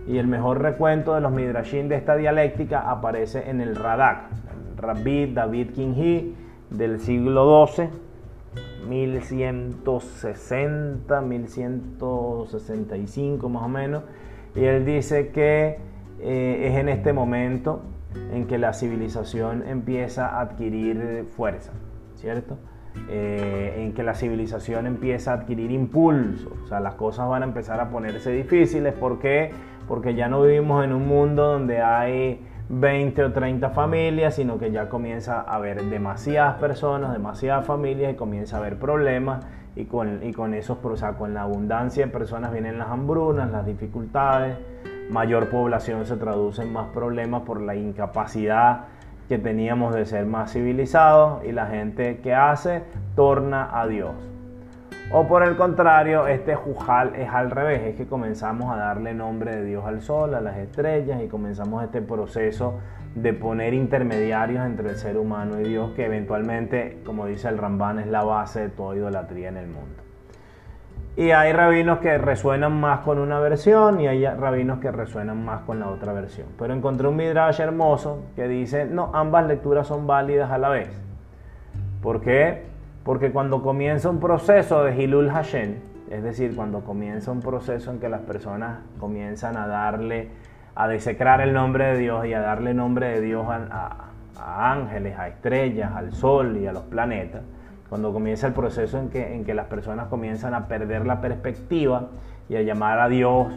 Y 0.08 0.18
el 0.18 0.26
mejor 0.26 0.62
recuento 0.62 1.14
de 1.14 1.22
los 1.22 1.32
midrashim 1.32 1.88
de 1.88 1.96
esta 1.96 2.16
dialéctica 2.16 2.90
aparece 2.90 3.48
en 3.48 3.62
el 3.62 3.76
Radak, 3.76 4.24
el 4.72 4.78
Rabbi 4.78 5.32
David 5.32 5.72
Kinghi 5.74 6.36
del 6.72 7.00
siglo 7.00 7.68
XII, 7.68 7.90
1160, 8.88 11.22
1165 11.22 13.50
más 13.50 13.64
o 13.64 13.70
menos. 13.70 14.04
Y 14.56 14.66
él 14.66 14.86
dice 14.86 15.30
que 15.30 15.80
eh, 16.20 16.68
es 16.70 16.78
en 16.78 16.90
este 16.90 17.14
momento 17.14 17.82
en 18.32 18.48
que 18.48 18.58
la 18.58 18.74
civilización 18.74 19.64
empieza 19.68 20.28
a 20.28 20.42
adquirir 20.42 21.26
fuerza, 21.36 21.72
¿cierto? 22.16 22.58
Eh, 23.10 23.74
en 23.80 23.94
que 23.94 24.04
la 24.04 24.14
civilización 24.14 24.86
empieza 24.86 25.32
a 25.32 25.36
adquirir 25.36 25.72
impulso, 25.72 26.52
o 26.64 26.68
sea, 26.68 26.80
las 26.80 26.94
cosas 26.94 27.28
van 27.28 27.42
a 27.42 27.46
empezar 27.46 27.80
a 27.80 27.90
ponerse 27.90 28.32
difíciles. 28.32 28.94
¿Por 28.94 29.20
qué? 29.20 29.52
Porque 29.88 30.14
ya 30.14 30.28
no 30.28 30.44
vivimos 30.44 30.86
en 30.86 30.94
un 30.94 31.08
mundo 31.08 31.54
donde 31.54 31.82
hay 31.82 32.46
20 32.70 33.24
o 33.24 33.32
30 33.32 33.70
familias, 33.72 34.36
sino 34.36 34.58
que 34.58 34.72
ya 34.72 34.90
comienza 34.90 35.42
a 35.42 35.56
haber 35.56 35.84
demasiadas 35.84 36.56
personas, 36.56 37.14
demasiadas 37.14 37.66
familias 37.66 38.14
y 38.14 38.16
comienza 38.16 38.58
a 38.58 38.60
haber 38.60 38.78
problemas 38.78 39.46
y 39.76 39.86
con, 39.86 40.24
y 40.24 40.34
con 40.34 40.54
esos, 40.54 40.78
o 40.82 40.96
sea, 40.96 41.14
con 41.14 41.34
la 41.34 41.42
abundancia 41.42 42.06
de 42.06 42.12
personas 42.12 42.52
vienen 42.52 42.78
las 42.78 42.90
hambrunas, 42.90 43.52
las 43.52 43.66
dificultades, 43.66 44.58
mayor 45.10 45.50
población 45.50 46.06
se 46.06 46.16
traduce 46.16 46.62
en 46.62 46.72
más 46.72 46.88
problemas 46.90 47.42
por 47.42 47.62
la 47.62 47.76
incapacidad 47.76 48.86
que 49.28 49.38
teníamos 49.38 49.96
de 49.96 50.06
ser 50.06 50.26
más 50.26 50.54
civilizados 50.54 51.44
y 51.46 51.52
la 51.52 51.68
gente 51.68 52.20
que 52.20 52.34
hace 52.34 52.84
torna 53.16 53.70
a 53.80 53.88
Dios. 53.88 54.33
O 55.12 55.28
por 55.28 55.44
el 55.44 55.56
contrario, 55.56 56.28
este 56.28 56.56
jujal 56.56 57.16
es 57.16 57.30
al 57.30 57.52
revés, 57.52 57.82
es 57.82 57.96
que 57.96 58.08
comenzamos 58.08 58.74
a 58.74 58.78
darle 58.78 59.14
nombre 59.14 59.56
de 59.56 59.64
Dios 59.64 59.86
al 59.86 60.02
sol, 60.02 60.34
a 60.34 60.42
las 60.42 60.58
estrellas 60.58 61.22
y 61.22 61.28
comenzamos 61.28 61.84
este 61.84 62.02
proceso 62.02 62.80
de 63.14 63.34
poner 63.34 63.74
intermediarios 63.74 64.66
entre 64.66 64.90
el 64.90 64.96
ser 64.96 65.18
humano 65.18 65.60
y 65.60 65.66
Dios 65.66 65.92
que 65.92 66.06
eventualmente, 66.06 67.00
como 67.06 67.28
dice 67.28 67.48
el 67.50 67.58
Ramban, 67.58 68.00
es 68.00 68.08
la 68.08 68.24
base 68.24 68.62
de 68.62 68.70
toda 68.70 68.96
idolatría 68.96 69.50
en 69.50 69.58
el 69.58 69.68
mundo. 69.68 70.02
Y 71.16 71.30
hay 71.30 71.54
rabinos 71.54 72.00
que 72.00 72.18
resuenan 72.18 72.80
más 72.80 73.02
con 73.02 73.20
una 73.20 73.40
versión 73.40 74.02
y 74.02 74.08
hay 74.08 74.26
rabinos 74.26 74.80
que 74.80 74.92
resuenan 74.92 75.46
más 75.46 75.62
con 75.62 75.80
la 75.80 75.90
otra 75.90 76.12
versión. 76.12 76.48
Pero 76.58 76.74
encontré 76.74 77.08
un 77.08 77.16
midrash 77.16 77.62
hermoso 77.62 78.24
que 78.36 78.48
dice, 78.48 78.86
no, 78.86 79.12
ambas 79.14 79.46
lecturas 79.46 79.86
son 79.86 80.08
válidas 80.08 80.50
a 80.50 80.58
la 80.58 80.70
vez. 80.70 80.90
¿Por 82.02 82.20
qué? 82.22 82.73
Porque 83.04 83.32
cuando 83.32 83.62
comienza 83.62 84.10
un 84.10 84.20
proceso 84.20 84.84
de 84.84 84.96
Hilul 84.96 85.30
Hashem, 85.30 85.76
es 86.10 86.24
decir, 86.24 86.56
cuando 86.56 86.82
comienza 86.82 87.32
un 87.32 87.42
proceso 87.42 87.92
en 87.92 88.00
que 88.00 88.08
las 88.08 88.22
personas 88.22 88.80
comienzan 89.00 89.58
a 89.58 89.68
darle, 89.68 90.30
a 90.76 90.88
desecrar 90.88 91.42
el 91.42 91.54
nombre 91.54 91.86
de 91.86 91.98
Dios 91.98 92.26
y 92.26 92.34
a 92.34 92.40
darle 92.40 92.74
nombre 92.74 93.08
de 93.08 93.22
Dios 93.22 93.46
a, 93.48 94.12
a 94.38 94.72
ángeles, 94.72 95.18
a 95.18 95.28
estrellas, 95.28 95.92
al 95.96 96.14
sol 96.14 96.58
y 96.58 96.68
a 96.68 96.72
los 96.72 96.84
planetas, 96.84 97.42
cuando 97.90 98.14
comienza 98.14 98.48
el 98.48 98.54
proceso 98.54 98.98
en 98.98 99.10
que, 99.10 99.36
en 99.36 99.44
que 99.44 99.54
las 99.54 99.68
personas 99.68 100.08
comienzan 100.08 100.54
a 100.54 100.68
perder 100.68 101.06
la 101.06 101.22
perspectiva 101.22 102.10
y 102.50 102.56
a 102.56 102.62
llamar 102.62 103.00
a 103.00 103.10
Dios 103.10 103.48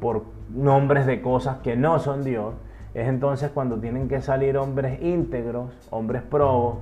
por 0.00 0.24
nombres 0.54 1.06
de 1.06 1.20
cosas 1.20 1.58
que 1.58 1.76
no 1.76 1.98
son 1.98 2.24
Dios, 2.24 2.54
es 2.94 3.08
entonces 3.08 3.50
cuando 3.50 3.76
tienen 3.76 4.08
que 4.08 4.20
salir 4.20 4.58
hombres 4.58 5.00
íntegros, 5.00 5.70
hombres 5.90 6.22
probos, 6.22 6.78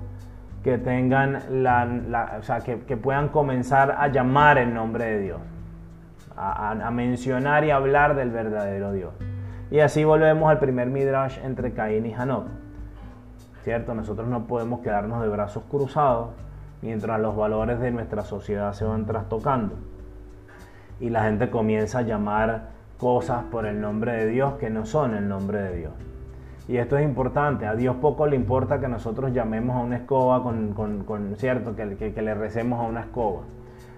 que 0.69 0.77
tengan 0.77 1.63
la, 1.63 2.37
o 2.39 2.43
sea, 2.43 2.61
que, 2.61 2.77
puedan 2.77 3.29
comenzar 3.29 3.97
a 3.99 4.09
llamar 4.09 4.59
el 4.59 4.75
nombre 4.75 5.07
de 5.07 5.21
Dios, 5.21 5.41
a, 6.37 6.91
mencionar 6.91 7.65
y 7.65 7.71
hablar 7.71 8.15
del 8.15 8.31
verdadero 8.31 8.93
Dios. 8.93 9.15
Y 9.71 9.81
así 9.81 10.05
volvemos 10.05 10.51
al 10.51 10.59
primer 10.59 10.89
midrash 10.89 11.39
entre 11.43 11.73
Caín 11.73 12.05
y 12.05 12.13
Hanok. 12.13 12.49
¿Cierto? 13.65 13.95
Nosotros 13.95 14.29
no 14.29 14.47
podemos 14.47 14.81
quedarnos 14.81 15.23
de 15.23 15.29
brazos 15.29 15.63
cruzados 15.71 16.33
mientras 16.83 17.19
los 17.19 17.35
valores 17.35 17.81
de 17.81 17.91
nuestra 17.91 18.23
sociedad 18.25 18.75
se 18.75 18.85
van 18.85 19.07
trastocando. 19.07 19.75
Y 21.01 21.09
la 21.09 21.23
gente 21.23 21.49
comienza 21.49 22.01
a 22.01 22.03
llamar 22.03 22.69
cosas 22.99 23.45
por 23.45 23.65
el 23.65 23.81
nombre 23.81 24.13
de 24.13 24.27
Dios 24.27 24.55
que 24.55 24.69
no 24.69 24.85
son 24.85 25.15
el 25.15 25.27
nombre 25.27 25.63
de 25.63 25.77
Dios. 25.79 26.08
Y 26.69 26.77
esto 26.77 26.99
es 26.99 27.05
importante, 27.05 27.65
a 27.65 27.75
Dios 27.75 27.97
poco 27.97 28.27
le 28.27 28.37
importa 28.37 28.79
que 28.79 28.89
nosotros 28.89 29.33
llamemos 29.33 29.75
a 29.77 29.81
una 29.81 29.97
escoba 29.97 30.43
con, 30.43 30.75
con, 30.75 31.35
cierto, 31.37 31.75
que, 31.75 32.13
que, 32.13 32.23
le 32.23 32.35
recemos 32.35 32.79
a 32.79 32.83
una 32.83 33.01
escoba. 33.01 33.41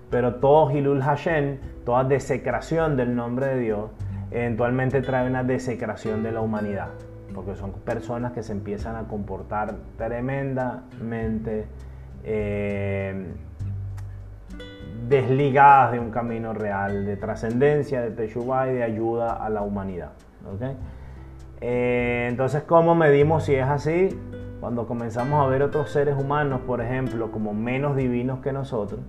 Pero 0.09 0.37
todo 0.37 0.71
Hilul 0.71 1.03
Hashem, 1.03 1.59
toda 1.85 2.05
desecración 2.05 2.97
del 2.97 3.17
nombre 3.17 3.47
de 3.47 3.59
Dios, 3.59 3.91
eventualmente 4.31 5.03
trae 5.03 5.27
una 5.27 5.43
desecración 5.43 6.23
de 6.23 6.31
la 6.31 6.43
humanidad. 6.43 6.91
Porque 7.35 7.57
son 7.57 7.73
personas 7.73 8.33
que 8.33 8.45
se 8.45 8.53
empiezan 8.53 8.95
a 8.95 9.09
comportar 9.09 9.75
tremendamente 9.97 11.67
eh, 12.23 13.35
desligadas 15.09 15.91
de 15.91 15.99
un 15.99 16.13
camino 16.13 16.53
real, 16.53 17.05
de 17.05 17.17
trascendencia, 17.17 18.01
de 18.01 18.13
Teshuvah 18.13 18.71
y 18.71 18.75
de 18.75 18.85
ayuda 18.85 19.33
a 19.45 19.51
la 19.51 19.63
humanidad. 19.63 20.13
Eh, 21.61 22.27
entonces, 22.29 22.63
¿cómo 22.63 22.95
medimos 22.95 23.45
si 23.45 23.55
es 23.55 23.67
así? 23.67 24.19
Cuando 24.61 24.87
comenzamos 24.87 25.45
a 25.45 25.49
ver 25.49 25.63
otros 25.63 25.91
seres 25.91 26.17
humanos, 26.19 26.61
por 26.67 26.81
ejemplo, 26.81 27.31
como 27.31 27.55
menos 27.55 27.97
divinos 27.97 28.41
que 28.41 28.53
nosotros, 28.53 29.01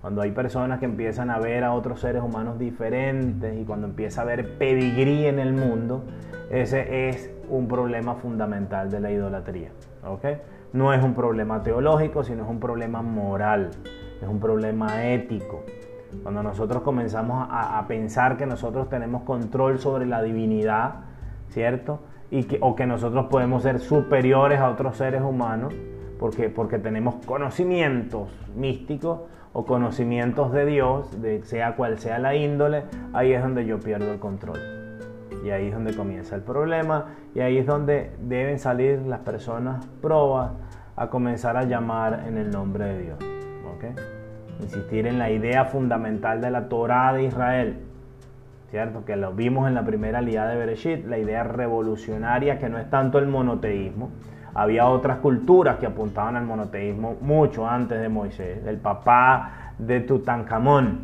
cuando 0.00 0.22
hay 0.22 0.32
personas 0.32 0.78
que 0.78 0.84
empiezan 0.84 1.30
a 1.30 1.38
ver 1.38 1.64
a 1.64 1.72
otros 1.72 2.00
seres 2.00 2.22
humanos 2.22 2.58
diferentes 2.58 3.58
y 3.58 3.64
cuando 3.64 3.86
empieza 3.86 4.20
a 4.20 4.24
haber 4.24 4.58
pedigrí 4.58 5.26
en 5.26 5.38
el 5.38 5.52
mundo, 5.52 6.04
ese 6.50 7.08
es 7.08 7.30
un 7.48 7.68
problema 7.68 8.14
fundamental 8.16 8.90
de 8.90 9.00
la 9.00 9.10
idolatría. 9.10 9.70
No 10.72 10.92
es 10.92 11.02
un 11.02 11.14
problema 11.14 11.62
teológico, 11.62 12.24
sino 12.24 12.44
es 12.44 12.50
un 12.50 12.58
problema 12.58 13.02
moral 13.02 13.70
es 14.22 14.28
un 14.28 14.40
problema 14.40 15.04
ético. 15.04 15.64
Cuando 16.22 16.42
nosotros 16.42 16.82
comenzamos 16.82 17.48
a, 17.50 17.84
pensar 17.88 18.36
que 18.36 18.46
nosotros 18.46 18.88
tenemos 18.88 19.22
control 19.22 19.78
sobre 19.78 20.06
la 20.06 20.22
divinidad, 20.22 20.94
¿cierto? 21.52 22.00
Y 22.30 22.44
que, 22.44 22.58
o 22.60 22.74
que 22.74 22.86
nosotros 22.86 23.26
podemos 23.26 23.62
ser 23.62 23.78
superiores 23.78 24.58
a 24.58 24.70
otros 24.70 24.96
seres 24.96 25.22
humanos 25.22 25.74
porque, 26.18 26.48
porque 26.48 26.78
tenemos 26.78 27.16
conocimientos 27.26 28.30
místicos 28.56 29.20
o 29.52 29.66
conocimientos 29.66 30.52
de 30.52 30.64
Dios, 30.64 31.20
de 31.20 31.42
sea 31.42 31.76
cual 31.76 31.98
sea 31.98 32.18
la 32.18 32.34
índole, 32.34 32.84
ahí 33.12 33.32
es 33.32 33.42
donde 33.42 33.66
yo 33.66 33.78
pierdo 33.80 34.12
el 34.12 34.18
control. 34.18 34.58
Y 35.44 35.50
ahí 35.50 35.66
es 35.66 35.74
donde 35.74 35.94
comienza 35.94 36.36
el 36.36 36.42
problema 36.42 37.06
y 37.34 37.40
ahí 37.40 37.58
es 37.58 37.66
donde 37.66 38.12
deben 38.20 38.58
salir 38.58 39.00
las 39.02 39.20
personas 39.20 39.84
probas 40.00 40.52
a 40.94 41.08
comenzar 41.08 41.56
a 41.56 41.64
llamar 41.64 42.24
en 42.26 42.38
el 42.38 42.50
nombre 42.50 42.84
de 42.84 43.02
Dios. 43.02 43.18
Insistir 44.60 45.08
en 45.08 45.18
la 45.18 45.30
idea 45.30 45.64
fundamental 45.64 46.40
de 46.40 46.50
la 46.50 46.68
Torah 46.68 47.12
de 47.12 47.24
Israel, 47.24 47.80
¿cierto? 48.72 49.04
Que 49.04 49.16
lo 49.16 49.34
vimos 49.34 49.68
en 49.68 49.74
la 49.74 49.84
primera 49.84 50.22
liada 50.22 50.48
de 50.48 50.56
Bereshit, 50.56 51.04
la 51.04 51.18
idea 51.18 51.44
revolucionaria 51.44 52.58
que 52.58 52.70
no 52.70 52.78
es 52.78 52.88
tanto 52.88 53.18
el 53.18 53.26
monoteísmo. 53.26 54.08
Había 54.54 54.86
otras 54.88 55.18
culturas 55.18 55.76
que 55.76 55.84
apuntaban 55.84 56.36
al 56.36 56.46
monoteísmo 56.46 57.18
mucho 57.20 57.68
antes 57.68 58.00
de 58.00 58.08
Moisés, 58.08 58.66
el 58.66 58.78
papá 58.78 59.74
de 59.78 60.00
Tutankamón, 60.00 61.00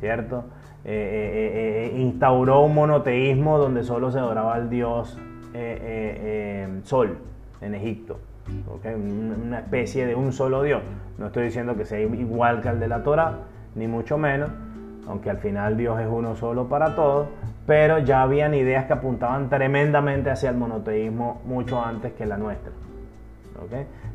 ¿cierto? 0.00 0.46
Eh, 0.84 0.90
eh, 0.90 1.92
eh, 1.94 2.00
instauró 2.00 2.62
un 2.62 2.74
monoteísmo 2.74 3.56
donde 3.56 3.84
solo 3.84 4.10
se 4.10 4.18
adoraba 4.18 4.54
al 4.54 4.68
dios 4.68 5.16
Sol 6.82 7.16
en 7.60 7.74
Egipto 7.76 8.18
una 8.96 9.60
especie 9.60 10.04
de 10.06 10.16
un 10.16 10.32
solo 10.32 10.62
Dios. 10.64 10.82
No 11.18 11.26
estoy 11.26 11.44
diciendo 11.44 11.76
que 11.76 11.84
sea 11.84 12.00
igual 12.00 12.60
que 12.60 12.68
el 12.68 12.80
de 12.80 12.88
la 12.88 13.04
Torah, 13.04 13.38
ni 13.76 13.86
mucho 13.86 14.18
menos, 14.18 14.50
aunque 15.08 15.30
al 15.30 15.38
final 15.38 15.76
Dios 15.76 16.00
es 16.00 16.06
uno 16.10 16.36
solo 16.36 16.68
para 16.68 16.94
todos, 16.94 17.28
pero 17.66 17.98
ya 17.98 18.22
habían 18.22 18.54
ideas 18.54 18.86
que 18.86 18.92
apuntaban 18.92 19.48
tremendamente 19.48 20.30
hacia 20.30 20.50
el 20.50 20.56
monoteísmo 20.56 21.40
mucho 21.44 21.80
antes 21.82 22.12
que 22.12 22.26
la 22.26 22.36
nuestra. 22.36 22.72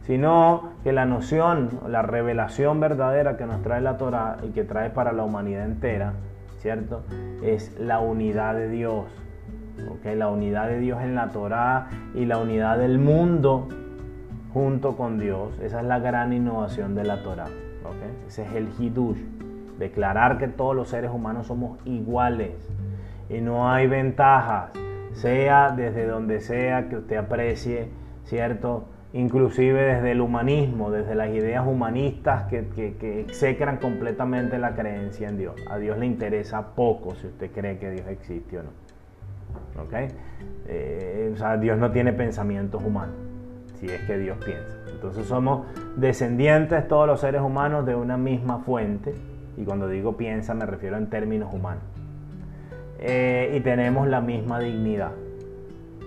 Sino 0.05 0.73
que 0.83 0.91
la 0.91 1.05
noción, 1.05 1.69
la 1.87 2.01
revelación 2.01 2.79
verdadera 2.79 3.37
que 3.37 3.45
nos 3.45 3.61
trae 3.61 3.81
la 3.81 3.97
Torah 3.97 4.37
y 4.43 4.49
que 4.49 4.63
trae 4.63 4.89
para 4.89 5.11
la 5.11 5.23
humanidad 5.23 5.65
entera, 5.65 6.13
¿cierto? 6.59 7.03
Es 7.43 7.79
la 7.79 7.99
unidad 7.99 8.55
de 8.55 8.69
Dios. 8.69 9.05
La 10.03 10.27
unidad 10.27 10.67
de 10.67 10.79
Dios 10.79 11.01
en 11.01 11.15
la 11.15 11.29
Torah 11.29 11.87
y 12.13 12.25
la 12.25 12.37
unidad 12.37 12.77
del 12.77 12.99
mundo 12.99 13.69
junto 14.53 14.97
con 14.97 15.19
Dios. 15.19 15.57
Esa 15.61 15.79
es 15.81 15.85
la 15.85 15.99
gran 15.99 16.33
innovación 16.33 16.95
de 16.95 17.05
la 17.05 17.23
Torah. 17.23 17.47
Ese 18.27 18.43
es 18.43 18.53
el 18.53 18.69
Hidush. 18.77 19.17
Declarar 19.79 20.37
que 20.37 20.47
todos 20.47 20.75
los 20.75 20.89
seres 20.89 21.09
humanos 21.11 21.47
somos 21.47 21.79
iguales 21.85 22.51
y 23.29 23.41
no 23.41 23.71
hay 23.71 23.87
ventajas, 23.87 24.71
sea 25.13 25.71
desde 25.71 26.05
donde 26.05 26.41
sea 26.41 26.89
que 26.89 26.97
usted 26.97 27.17
aprecie, 27.17 27.89
¿cierto? 28.25 28.85
Inclusive 29.13 29.81
desde 29.81 30.11
el 30.11 30.21
humanismo, 30.21 30.91
desde 30.91 31.15
las 31.15 31.29
ideas 31.29 31.65
humanistas 31.65 32.43
que, 32.43 32.67
execran 33.21 33.77
completamente 33.77 34.59
la 34.59 34.75
creencia 34.75 35.29
en 35.29 35.37
Dios. 35.37 35.55
A 35.69 35.77
Dios 35.77 35.97
le 35.97 36.05
interesa 36.05 36.75
poco 36.75 37.15
si 37.15 37.27
usted 37.27 37.49
cree 37.51 37.79
que 37.79 37.89
Dios 37.89 38.07
existe 38.07 38.59
o 38.59 38.63
no. 38.63 38.69
Eh, 40.67 41.31
o 41.33 41.37
sea, 41.37 41.57
Dios 41.57 41.77
no 41.77 41.89
tiene 41.91 42.13
pensamientos 42.13 42.83
humanos 42.83 43.15
si 43.79 43.87
es 43.87 44.01
que 44.01 44.17
Dios 44.17 44.37
piensa. 44.43 44.77
Entonces 44.91 45.25
somos 45.25 45.65
descendientes 45.95 46.87
todos 46.87 47.07
los 47.07 47.21
seres 47.21 47.41
humanos 47.41 47.85
de 47.85 47.95
una 47.95 48.17
misma 48.17 48.59
fuente, 48.59 49.15
y 49.57 49.63
cuando 49.63 49.87
digo 49.87 50.17
piensa 50.17 50.53
me 50.53 50.65
refiero 50.65 50.97
en 50.97 51.09
términos 51.09 51.53
humanos, 51.53 51.83
eh, 52.99 53.53
y 53.55 53.61
tenemos 53.61 54.07
la 54.07 54.21
misma 54.21 54.59
dignidad. 54.59 55.11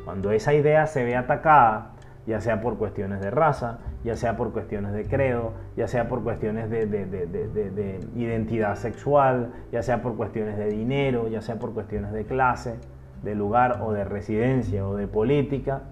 Cuando 0.05 0.33
esa 0.33 0.53
idea 0.53 0.87
se 0.87 1.05
ve 1.05 1.17
atacada, 1.17 1.93
ya 2.27 2.41
sea 2.41 2.61
por 2.61 2.77
cuestiones 2.77 3.21
de 3.21 3.31
raza, 3.31 3.79
ya 4.05 4.17
sea 4.17 4.37
por 4.37 4.53
cuestiones 4.53 4.93
de 4.93 5.05
credo, 5.05 5.53
ya 5.77 5.89
sea 5.89 6.09
por 6.09 6.23
cuestiones 6.23 6.71
de, 6.71 6.87
de, 6.87 8.01
identidad 8.17 8.77
sexual, 8.77 9.53
ya 9.71 9.83
sea 9.83 10.03
por 10.03 10.17
cuestiones 10.17 10.57
de 10.57 10.67
dinero, 10.67 11.29
ya 11.29 11.41
sea 11.41 11.59
por 11.59 11.73
cuestiones 11.73 12.13
de 12.13 12.25
clase, 12.25 12.77
de 13.23 13.35
lugar 13.35 13.81
o 13.83 13.93
de 13.93 14.05
residencia 14.05 14.87
o 14.87 14.97
de 14.97 15.07
política, 15.07 15.83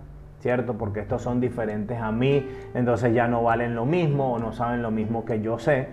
¿cierto? 0.41 0.75
Porque 0.75 1.01
estos 1.01 1.23
son 1.23 1.41
diferentes 1.41 2.01
a 2.01 2.11
mí, 2.13 2.47
entonces 2.75 3.15
ya 3.15 3.29
no 3.29 3.43
valen 3.43 3.75
lo 3.75 3.87
mismo 3.87 4.35
o 4.35 4.39
no 4.39 4.53
saben 4.53 4.83
lo 4.83 4.91
mismo 4.91 5.25
que 5.25 5.41
yo 5.41 5.59
sé. 5.59 5.89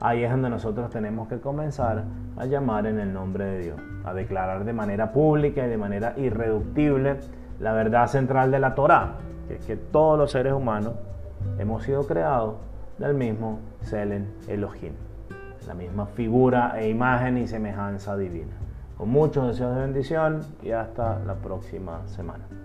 Ahí 0.00 0.24
es 0.24 0.30
donde 0.30 0.48
nosotros 0.48 0.88
tenemos 0.88 1.28
que 1.28 1.40
comenzar 1.40 2.04
a 2.38 2.46
llamar 2.46 2.86
en 2.86 2.98
el 2.98 3.12
nombre 3.12 3.44
de 3.44 3.58
Dios, 3.58 3.80
a 4.04 4.14
declarar 4.14 4.64
de 4.64 4.72
manera 4.72 5.12
pública 5.12 5.66
y 5.66 5.68
de 5.68 5.76
manera 5.76 6.14
irreductible 6.16 7.18
la 7.58 7.74
verdad 7.74 8.06
central 8.06 8.50
de 8.50 8.60
la 8.60 8.74
Torah, 8.74 9.16
que 9.46 9.56
es 9.56 9.66
que 9.66 9.76
todos 9.76 10.18
los 10.18 10.30
seres 10.30 10.54
humanos 10.54 10.94
hemos 11.58 11.82
sido 11.82 12.06
creados 12.06 12.54
del 12.96 13.14
mismo 13.14 13.60
Selen 13.82 14.32
Elohim, 14.48 14.94
la 15.66 15.74
misma 15.74 16.06
figura 16.06 16.80
e 16.80 16.88
imagen 16.88 17.36
y 17.36 17.46
semejanza 17.46 18.16
divina. 18.16 18.52
Con 18.96 19.10
muchos 19.10 19.48
deseos 19.48 19.74
de 19.74 19.82
bendición 19.82 20.40
y 20.62 20.70
hasta 20.70 21.18
la 21.26 21.34
próxima 21.34 22.06
semana. 22.06 22.59